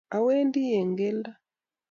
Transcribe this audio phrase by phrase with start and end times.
[0.15, 1.31] Awendi eng' geldo.